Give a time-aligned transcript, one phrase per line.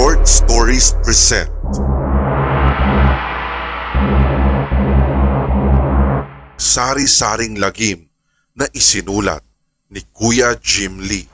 [0.00, 1.52] Short Stories present
[6.56, 8.08] Sari-saring lagim
[8.56, 9.44] na isinulat
[9.92, 11.28] ni Kuya Jim Lee.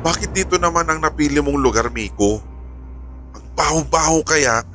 [0.00, 2.40] Bakit dito naman ang napili mong lugar, Miko?
[3.36, 4.71] Ang baho-baho kaya?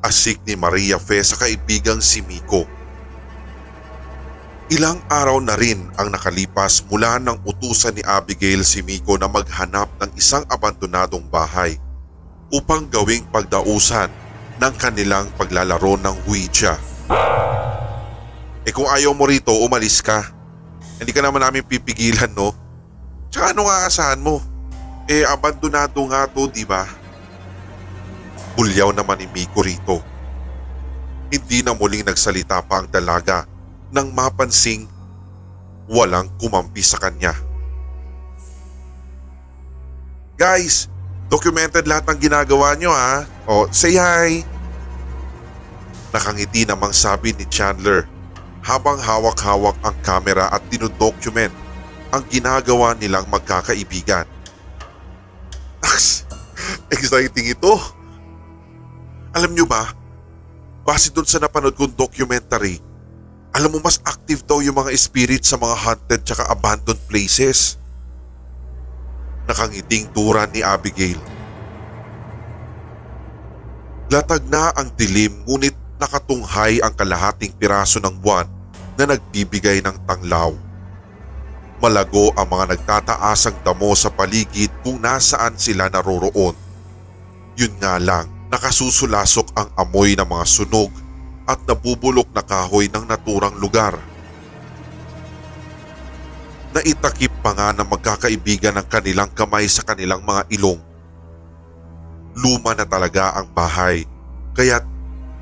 [0.00, 2.64] Asik ni Maria Fe sa kaibigang si Miko.
[4.72, 9.92] Ilang araw na rin ang nakalipas mula ng utusan ni Abigail si Miko na maghanap
[10.00, 11.76] ng isang abandonadong bahay
[12.48, 14.08] upang gawing pagdausan
[14.56, 16.80] ng kanilang paglalaro ng Ouija.
[18.64, 20.32] Eh kung ayaw mo rito, umalis ka.
[20.96, 22.56] Hindi ka naman namin pipigilan, no?
[23.28, 24.40] Tsaka ano nga asahan mo?
[25.10, 26.99] Eh, abandonado nga to, di ba?
[28.58, 30.00] Bulyaw naman ni Miko rito.
[31.30, 33.46] Hindi na muling nagsalita pa ang dalaga
[33.94, 34.86] nang mapansing
[35.90, 37.34] walang kumampi sa kanya.
[40.38, 40.88] Guys,
[41.28, 43.26] documented lahat ng ginagawa nyo ha.
[43.46, 44.42] O, say hi.
[46.10, 48.08] Nakangiti namang sabi ni Chandler
[48.64, 51.52] habang hawak-hawak ang kamera at dinodocument
[52.10, 54.26] ang ginagawa nilang magkakaibigan.
[55.84, 56.26] Aks,
[56.94, 57.99] exciting ito.
[59.40, 59.88] Alam nyo ba,
[60.84, 62.76] base dun sa napanood kong documentary,
[63.56, 67.80] alam mo mas active daw yung mga spirit sa mga haunted tsaka abandoned places.
[69.48, 71.16] Nakangiting turan ni Abigail.
[74.12, 78.44] Latag na ang dilim ngunit nakatunghay ang kalahating piraso ng buwan
[79.00, 80.52] na nagbibigay ng tanglaw.
[81.80, 86.52] Malago ang mga nagtataasang damo sa paligid kung nasaan sila naroroon.
[87.56, 90.90] Yun nga lang, nakasusulasok ang amoy ng mga sunog
[91.46, 93.94] at nabubulok na kahoy ng naturang lugar.
[96.70, 100.78] Naitakip pa nga ng magkakaibigan ng kanilang kamay sa kanilang mga ilong.
[102.38, 104.06] Luma na talaga ang bahay,
[104.54, 104.86] kaya't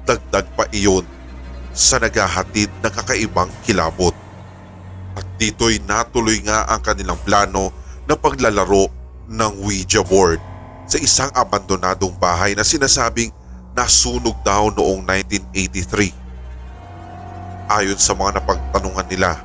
[0.09, 1.05] dagdag pa iyon
[1.77, 4.17] sa naghahatid ng kakaibang kilabot.
[5.13, 7.73] At dito'y natuloy nga ang kanilang plano
[8.09, 8.89] na paglalaro
[9.29, 10.48] ng Ouija board
[10.89, 13.29] sa isang abandonadong bahay na sinasabing
[13.77, 17.69] nasunog daw noong 1983.
[17.69, 19.37] Ayon sa mga napagtanungan nila,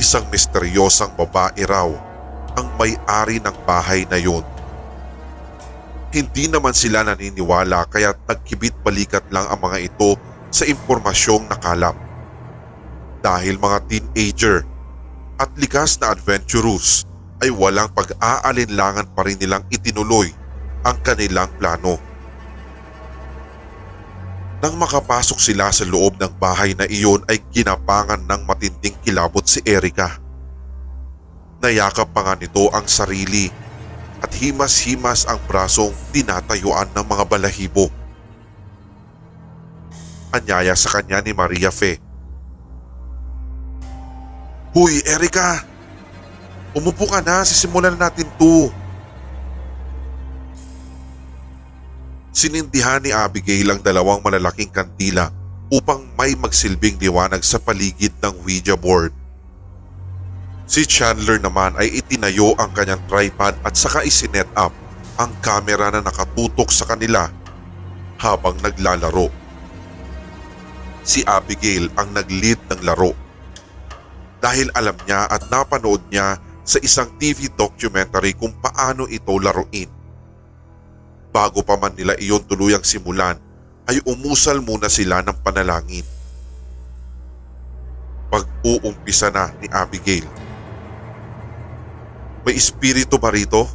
[0.00, 1.92] isang misteryosang babae raw
[2.56, 4.40] ang may-ari ng bahay na yun.
[6.08, 10.16] Hindi naman sila naniniwala kaya nagkibit balikat lang ang mga ito
[10.48, 11.98] sa impormasyong nakalap.
[13.20, 14.64] Dahil mga teenager
[15.36, 17.04] at likas na adventurous
[17.44, 20.32] ay walang pag-aalinlangan pa rin nilang itinuloy
[20.80, 22.00] ang kanilang plano.
[24.64, 29.60] Nang makapasok sila sa loob ng bahay na iyon ay ginapangan ng matinding kilabot si
[29.60, 30.16] Erika.
[31.60, 33.52] Nayakap pa nga nito ang sarili
[34.24, 37.92] at himas-himas ang brasong tinatayuan ng mga balahibo.
[40.32, 42.00] Anyaya sa kanya ni Maria Fe.
[44.72, 45.73] Huy, Erika!
[46.74, 48.66] Umupo ka na, sisimulan natin to.
[52.34, 55.30] Sinindihan ni Abigail ang dalawang malalaking kandila
[55.70, 59.14] upang may magsilbing liwanag sa paligid ng Ouija board.
[60.66, 64.74] Si Chandler naman ay itinayo ang kanyang tripod at saka isinet up
[65.14, 67.30] ang kamera na nakatutok sa kanila
[68.18, 69.30] habang naglalaro.
[71.06, 73.14] Si Abigail ang nag-lead ng laro.
[74.42, 79.92] Dahil alam niya at napanood niya sa isang TV documentary kung paano ito laruin.
[81.28, 83.36] Bago pa man nila iyon tuluyang simulan
[83.84, 86.06] ay umusal muna sila ng panalangin.
[88.32, 90.26] Pag-uumpisa na ni Abigail.
[92.44, 93.68] May espiritu ba rito?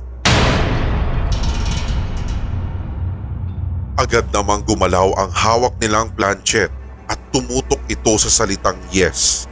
[4.00, 6.72] Agad namang gumalaw ang hawak nilang planchet
[7.10, 9.49] at tumutok ito sa salitang yes.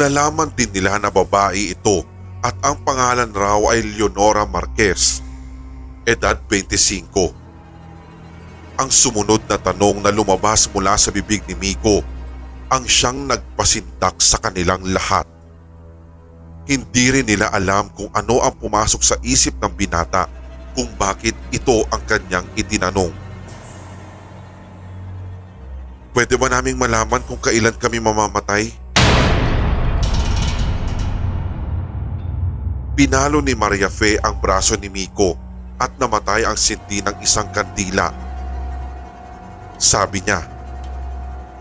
[0.00, 2.00] Nalaman din nila na babae ito
[2.40, 5.20] at ang pangalan raw ay Leonora Marquez,
[6.08, 8.80] edad 25.
[8.80, 12.00] Ang sumunod na tanong na lumabas mula sa bibig ni Miko
[12.72, 15.28] ang siyang nagpasindak sa kanilang lahat.
[16.64, 20.32] Hindi rin nila alam kung ano ang pumasok sa isip ng binata
[20.72, 23.12] kung bakit ito ang kanyang itinanong.
[26.16, 28.89] Pwede ba naming malaman kung kailan kami mamamatay?
[32.94, 35.38] Pinalo ni Maria Fe ang braso ni Miko
[35.78, 38.10] at namatay ang sindi ng isang kandila.
[39.80, 40.42] Sabi niya,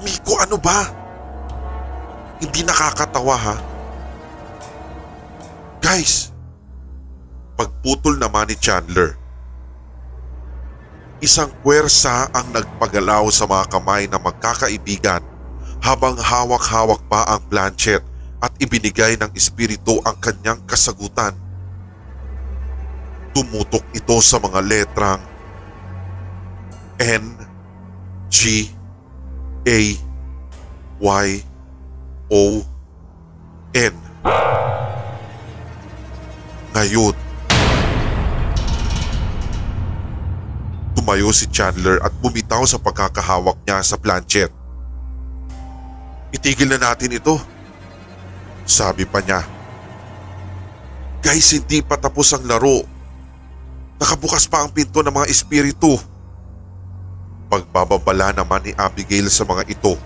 [0.01, 0.89] Miko ano ba?
[2.41, 3.55] Hindi nakakatawa ha?
[5.79, 6.33] Guys,
[7.55, 9.15] pagputol naman ni Chandler.
[11.19, 15.19] Isang puwersa ang nagpagalaw sa mga kamay ng magkakaibigan
[15.83, 18.03] habang hawak-hawak pa ang planchet
[18.39, 21.35] at ibinigay ng espiritu ang kanyang kasagutan.
[23.35, 25.21] Tumutok ito sa mga letrang
[26.99, 27.35] N,
[28.27, 28.67] G,
[29.63, 29.79] A,
[30.99, 31.27] Y,
[32.27, 32.43] O,
[33.71, 33.95] N.
[36.75, 37.15] Ngayon,
[40.95, 44.51] tumayo si Chandler at bumitaw sa pagkakahawak niya sa planchet.
[46.35, 47.39] Itigil na natin ito.
[48.69, 49.41] Sabi pa niya.
[51.25, 52.85] Guys, hindi pa tapos ang laro.
[53.97, 55.97] Nakabukas pa ang pinto ng mga espiritu.
[57.49, 59.97] Pagbababala naman ni Abigail sa mga ito.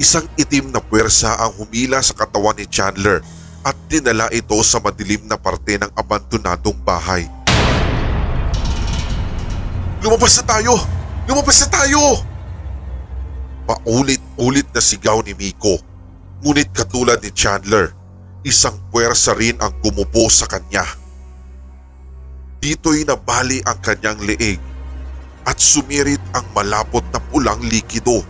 [0.00, 3.20] Isang itim na puwersa ang humila sa katawan ni Chandler
[3.60, 7.28] at dinala ito sa madilim na parte ng abandonadong bahay.
[10.00, 10.74] Lumabas na tayo!
[11.28, 12.02] Lumabas na tayo!
[13.68, 15.87] Paulit-ulit na sigaw ni Miko.
[16.38, 17.90] Ngunit katulad ni Chandler,
[18.46, 20.86] isang puwersa rin ang gumupo sa kanya.
[22.62, 24.62] Dito'y nabali ang kanyang leeg
[25.42, 28.22] at sumirit ang malapot na pulang likido.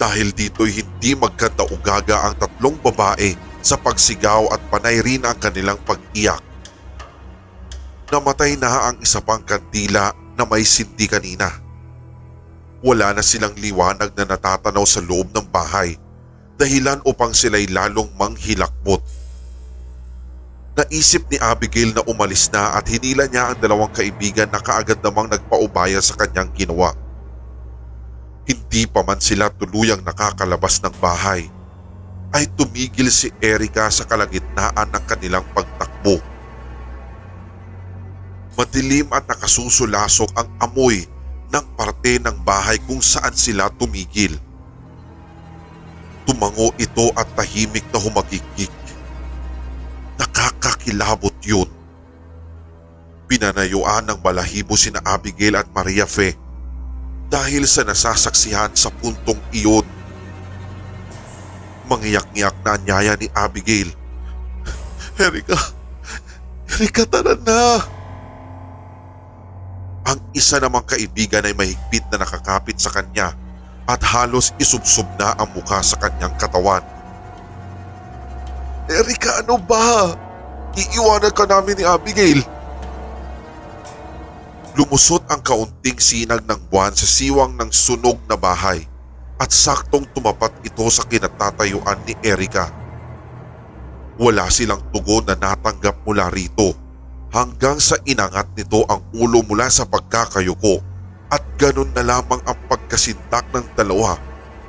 [0.00, 6.40] Dahil dito'y hindi magkataugaga ang tatlong babae sa pagsigaw at panay rin ang kanilang pag-iyak.
[8.08, 11.52] Namatay na ang isa pang kandila na may sindi kanina.
[12.80, 16.05] Wala na silang liwanag na natatanaw sa loob ng bahay
[16.56, 19.04] dahilan upang sila'y lalong manghilakbot.
[20.76, 25.32] Naisip ni Abigail na umalis na at hinila niya ang dalawang kaibigan na kaagad namang
[25.32, 26.92] nagpaubaya sa kanyang ginawa.
[28.44, 31.48] Hindi pa man sila tuluyang nakakalabas ng bahay
[32.36, 36.20] ay tumigil si Erika sa kalagitnaan ng kanilang pagtakbo.
[38.56, 41.04] Madilim at nakasusulasok ang amoy
[41.52, 44.36] ng parte ng bahay kung saan sila tumigil.
[46.26, 48.74] Tumango ito at tahimik na humagigik.
[50.18, 51.70] Nakakakilabot yun.
[53.30, 56.34] Pinanayuan ng balahibo sina Abigail at Maria Fe
[57.30, 59.86] dahil sa nasasaksihan sa puntong iyon.
[61.86, 63.90] Mangiyak-ngiyak na anyaya ni Abigail.
[65.22, 65.58] Erika,
[66.74, 67.82] Erika tara na.
[70.06, 73.34] Ang isa namang kaibigan ay mahigpit na nakakapit sa kanya
[73.86, 76.82] at halos isubsob na ang mukha sa kanyang katawan.
[78.86, 80.14] Erika ano ba?
[80.76, 82.40] Iiwanan ka namin ni Abigail.
[84.76, 88.84] Lumusot ang kaunting sinag ng buwan sa siwang ng sunog na bahay
[89.40, 92.68] at saktong tumapat ito sa kinatatayuan ni Erika.
[94.20, 96.76] Wala silang tugon na natanggap mula rito
[97.32, 100.80] hanggang sa inangat nito ang ulo mula sa pagkakayuko
[101.32, 104.14] at ganun na lamang ang pagkasintak ng dalawa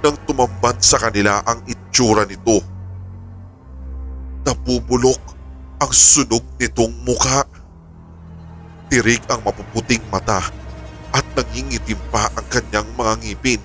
[0.02, 2.62] nang tumambad sa kanila ang itsura nito.
[4.46, 5.22] Nabubulok
[5.78, 7.46] ang sunog nitong mukha.
[8.88, 10.40] Tirig ang mapuputing mata
[11.12, 13.62] at nangingitim pa ang kanyang mga ngipin.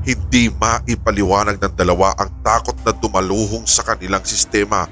[0.00, 4.88] Hindi maipaliwanag ng dalawa ang takot na dumaluhong sa kanilang sistema.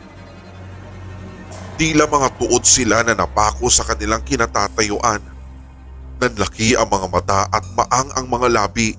[1.79, 5.23] Tila mga tuod sila na napako sa kanilang kinatatayuan.
[6.19, 8.99] Nanlaki ang mga mata at maang ang mga labi.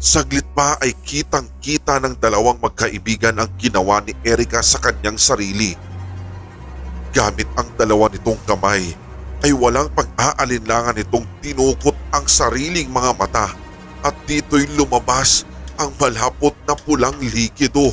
[0.00, 5.76] Saglit pa ay kitang kita ng dalawang magkaibigan ang ginawa ni Erika sa kanyang sarili.
[7.12, 8.96] Gamit ang dalawa nitong kamay
[9.44, 13.52] ay walang pag-aalinlangan nitong tinukot ang sariling mga mata
[14.00, 15.44] at dito'y lumabas
[15.76, 17.92] ang malapot na pulang likido.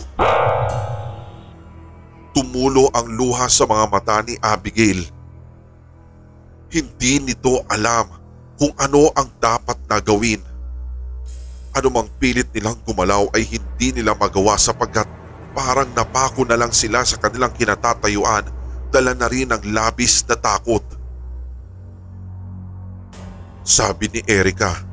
[2.33, 5.05] Tumulo ang luha sa mga mata ni Abigail.
[6.73, 8.09] Hindi nito alam
[8.57, 10.41] kung ano ang dapat na gawin
[11.73, 15.09] Anumang pilit nilang gumalaw ay hindi nila magawa sapagkat
[15.57, 18.45] parang napako na lang sila sa kanilang kinatatayuan
[18.93, 20.85] dala na rin ang labis na takot.
[23.65, 24.85] Sabi ni Erika,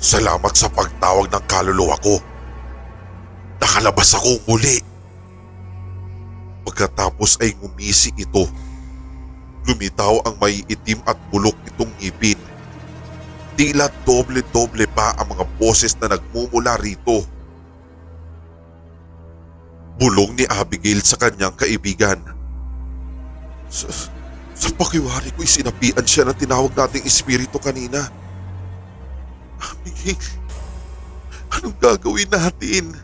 [0.00, 2.18] Salamat sa pagtawag ng kaluluwa ko.
[3.60, 4.89] Nakalabas ako muli.
[6.66, 8.44] Pagkatapos ay ngumisi ito.
[9.64, 12.40] Lumitaw ang may itim at bulok nitong ngipin
[13.60, 17.20] Tila doble-doble pa ang mga boses na nagmumula rito.
[20.00, 22.24] Bulong ni Abigail sa kanyang kaibigan.
[23.68, 23.84] Sa,
[24.56, 28.08] sa pakiwari ko'y sinapian siya ng tinawag nating espiritu kanina.
[29.60, 30.16] Abigail,
[31.52, 32.96] anong gagawin natin?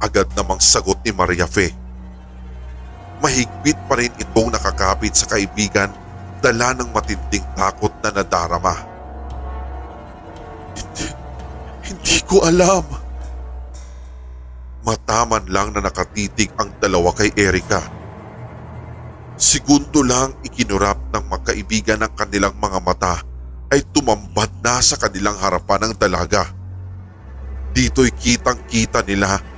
[0.00, 1.76] Agad namang sagot ni Maria Fe.
[3.20, 5.92] Mahigpit pa rin itong nakakapit sa kaibigan
[6.40, 8.72] dala ng matinding takot na nadarama.
[10.72, 11.06] Hindi,
[11.84, 12.84] hindi ko alam.
[14.80, 17.84] Mataman lang na nakatitig ang dalawa kay Erika.
[19.36, 23.20] Segundo lang ikinurap ng magkaibigan ng kanilang mga mata
[23.68, 26.48] ay tumambad na sa kanilang harapan ng dalaga.
[27.76, 29.49] Dito'y kitang kita nila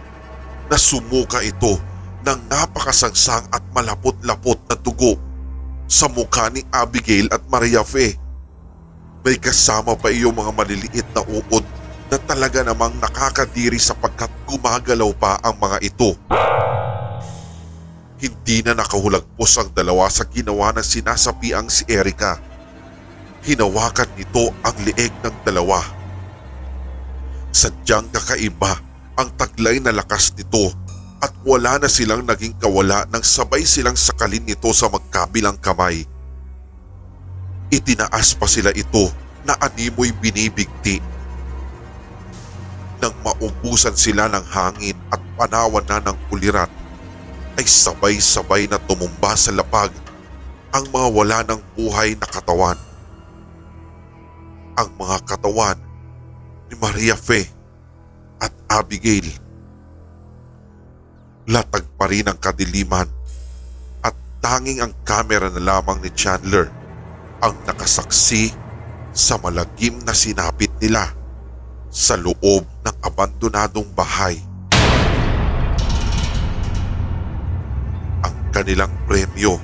[0.71, 1.79] na sumuka ito
[2.23, 5.19] ng napakasangsang at malapot-lapot na dugo
[5.91, 8.15] sa mukha ni Abigail at Maria Fe.
[9.23, 11.65] May kasama pa iyong mga maliliit na uod
[12.11, 16.15] na talaga namang nakakadiri sapagkat gumagalaw pa ang mga ito.
[18.23, 22.39] Hindi na nakahulagpos ang dalawa sa ginawa ng sinasapiang si Erika.
[23.43, 25.83] Hinawakan nito ang leeg ng dalawa.
[27.51, 28.92] Sadyang kakaiba
[29.23, 30.75] ang taglay na lakas nito
[31.23, 36.03] at wala na silang naging kawala nang sabay silang sakalin nito sa magkabilang kamay.
[37.71, 39.15] Itinaas pa sila ito
[39.47, 40.99] na animoy binibigti.
[42.99, 46.71] Nang maubusan sila ng hangin at panawan na ng kulirat,
[47.55, 49.95] ay sabay-sabay na tumumba sa lapag
[50.75, 52.79] ang mga wala ng buhay na katawan.
[54.75, 55.79] Ang mga katawan
[56.67, 57.62] ni Maria Fe
[58.73, 59.29] Abigail
[61.53, 63.11] Latag pa rin ang kadiliman
[64.01, 66.71] at tanging ang kamera na lamang ni Chandler
[67.43, 68.55] ang nakasaksi
[69.11, 71.11] sa malagim na sinapit nila
[71.91, 74.39] sa loob ng abandonadong bahay.
[78.23, 79.59] Ang kanilang premyo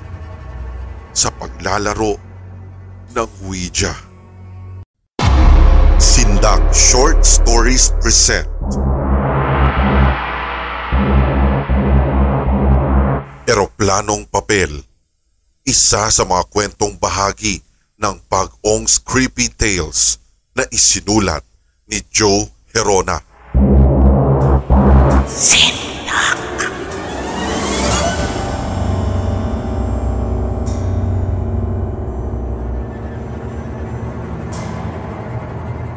[1.15, 2.19] sa paglalaro
[3.15, 3.95] ng Ouija.
[5.95, 8.58] Sindak Short Stories present
[13.79, 14.83] Eroplanong Papel.
[15.63, 17.63] Isa sa mga kwentong bahagi
[17.95, 20.19] ng Pag-ong's Creepy Tales
[20.51, 21.47] na isinulat
[21.87, 22.43] ni Joe
[22.75, 23.23] Herona.
[25.31, 26.59] Sinak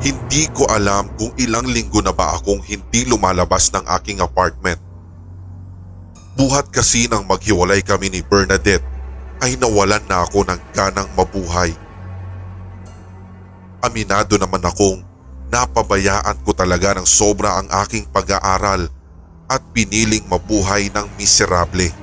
[0.06, 4.91] Hindi ko alam kung ilang linggo na ba akong hindi lumalabas ng aking apartment
[6.42, 8.82] Buhat kasi nang maghiwalay kami ni Bernadette
[9.38, 11.70] ay nawalan na ako ng ganang mabuhay.
[13.78, 15.06] Aminado naman akong
[15.54, 18.90] napabayaan ko talaga ng sobra ang aking pag-aaral
[19.46, 21.94] at piniling mabuhay ng miserable.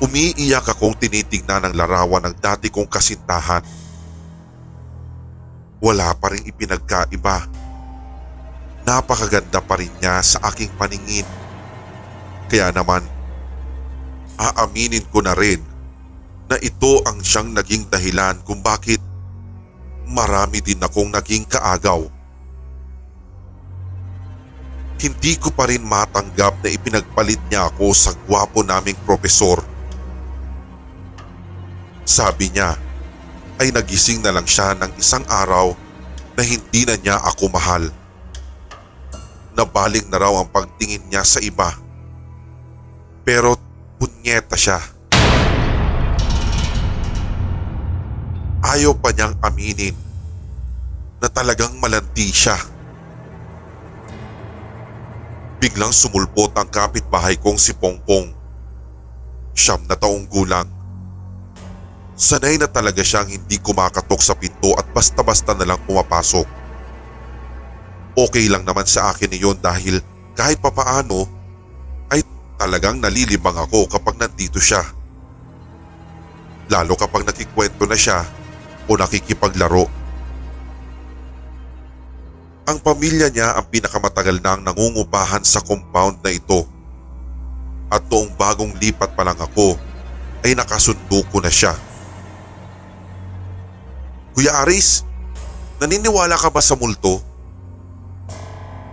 [0.00, 3.60] Umiiyak akong tinitignan ng larawan ng dati kong kasintahan.
[5.84, 7.44] Wala pa rin ipinagkaiba.
[8.88, 11.28] Napakaganda pa rin niya sa aking paningin
[12.52, 13.00] kaya naman,
[14.36, 15.64] aaminin ko na rin
[16.52, 19.00] na ito ang siyang naging dahilan kung bakit
[20.04, 22.04] marami din akong naging kaagaw.
[25.00, 29.64] Hindi ko pa rin matanggap na ipinagpalit niya ako sa gwapo naming propesor.
[32.04, 32.76] Sabi niya
[33.56, 35.72] ay nagising na lang siya ng isang araw
[36.36, 37.88] na hindi na niya ako mahal.
[39.56, 41.81] Nabaling na raw ang pagtingin niya sa iba.
[43.22, 43.54] Pero
[44.02, 44.82] punyeta siya.
[48.62, 49.94] Ayaw pa niyang aminin
[51.22, 52.58] na talagang malanti siya.
[55.62, 58.34] Biglang sumulpot ang kapitbahay kong si Pongpong.
[59.54, 60.66] Siyam na taong gulang.
[62.18, 66.46] Sanay na talaga siyang hindi kumakatok sa pinto at basta-basta na lang pumapasok.
[68.18, 70.02] Okay lang naman sa akin iyon dahil
[70.34, 71.41] kahit papaano
[72.62, 74.86] Talagang nalilibang ako kapag nandito siya.
[76.70, 78.22] Lalo kapag nakikwento na siya
[78.86, 79.90] o nakikipaglaro.
[82.70, 86.62] Ang pamilya niya ang pinakamatagal nang nangungupahan sa compound na ito.
[87.90, 89.74] At noong bagong lipat pa lang ako
[90.46, 91.74] ay nakasundo ko na siya.
[94.38, 95.02] Kuya Aris,
[95.82, 97.18] naniniwala ka ba sa multo?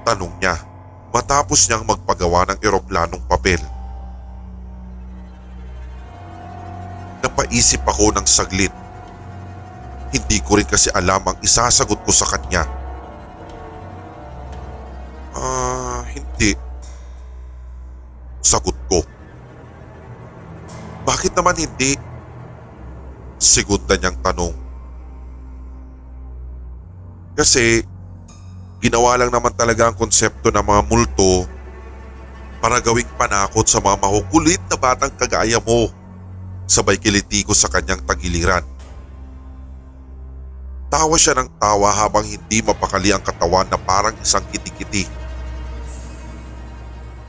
[0.09, 0.68] Tanong niya
[1.09, 3.61] matapos niyang magpagawa ng eroplanong papel.
[7.25, 8.73] Napaisip ako ng saglit.
[10.09, 12.65] Hindi ko rin kasi alam ang isasagot ko sa kanya.
[15.37, 16.57] Ah, uh, hindi.
[18.41, 19.05] Sagot ko.
[21.05, 21.97] Bakit naman hindi?
[23.37, 24.53] Segunda niyang tanong.
[27.37, 27.87] Kasi
[28.79, 31.48] ginawa lang naman talaga ang konsepto ng mga multo
[32.59, 35.91] para gawing panakot sa mga makukulit na batang kagaya mo.
[36.69, 38.63] Sabay kiliti ko sa kanyang tagiliran.
[40.89, 45.05] Tawa siya ng tawa habang hindi mapakali ang katawan na parang isang kitikiti.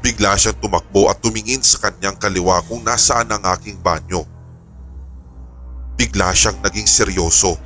[0.00, 4.24] Bigla siyang tumakbo at tumingin sa kanyang kaliwa kung nasaan ang aking banyo.
[6.00, 7.60] Bigla siyang naging seryoso.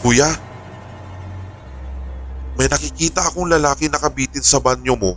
[0.00, 0.32] Kuya,
[2.54, 5.12] may nakikita akong lalaki nakabitin sa banyo mo.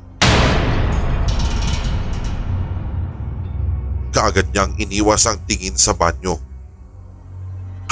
[4.10, 6.42] Kaagad niyang iniwas ang tingin sa banyo.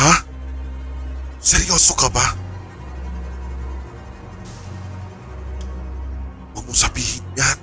[0.01, 0.25] Ha?
[1.37, 2.25] Seryoso ka ba?
[6.57, 7.57] Huwag mong sabihin yan.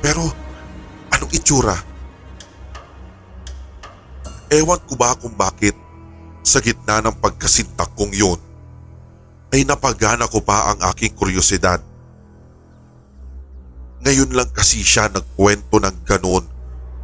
[0.00, 0.32] Pero,
[1.12, 1.76] anong itsura?
[4.48, 5.76] Ewan ko ba kung bakit
[6.40, 8.47] sa gitna ng pagkasintak kong yun
[9.52, 11.80] ay napagana ko pa ang aking kuryosidad.
[14.04, 16.44] Ngayon lang kasi siya nagkwento ng ganon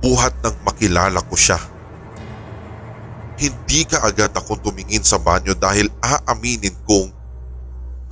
[0.04, 1.58] buhat nang makilala ko siya.
[3.34, 7.10] Hindi ka agad ako tumingin sa banyo dahil aaminin kong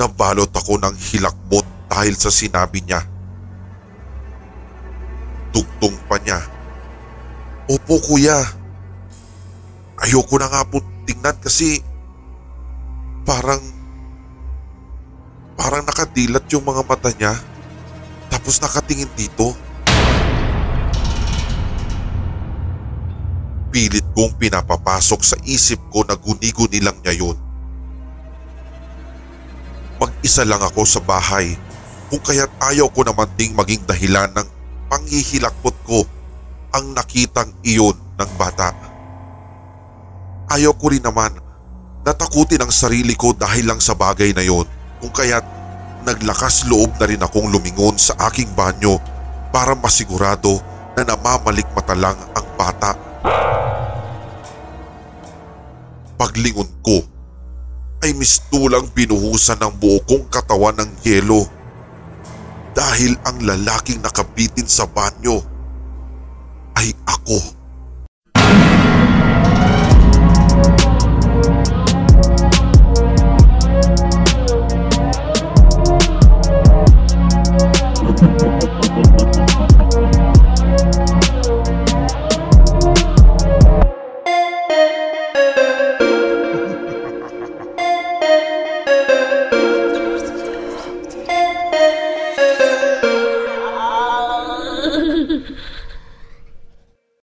[0.01, 3.05] nabalot ako ng hilakbot dahil sa sinabi niya.
[5.53, 6.41] Tugtong pa niya.
[7.71, 8.41] Opo kuya.
[10.03, 11.79] Ayoko na nga po tingnan kasi
[13.23, 13.63] parang
[15.57, 17.35] parang nakadilat yung mga mata niya
[18.33, 19.53] tapos nakatingin dito.
[23.73, 27.37] Pilit kong pinapapasok sa isip ko na guni-guni lang niya yun.
[30.01, 31.57] Mag-isa lang ako sa bahay
[32.13, 34.49] kung kaya't ayaw ko naman ding maging dahilan ng
[34.93, 36.05] panghihilakbot ko
[36.73, 38.77] ang nakitang iyon ng bata.
[40.53, 41.33] Ayaw ko rin naman
[42.03, 44.67] natakutin ang sarili ko dahil lang sa bagay na yon
[45.03, 45.43] kung kaya't
[46.07, 49.03] naglakas loob na rin akong lumingon sa aking banyo
[49.51, 50.63] para masigurado
[50.95, 52.95] na namamalikmata lang ang bata.
[56.15, 57.03] Paglingon ko
[58.03, 61.51] ay mistulang binuhusan ng buo kong katawan ng yelo
[62.75, 65.43] dahil ang lalaking nakabitin sa banyo
[66.79, 67.62] ay ako.